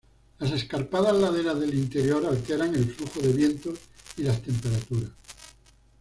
[0.39, 3.77] Las escarpadas laderas del interior alteran el flujo de vientos
[4.17, 5.11] y las temperaturas.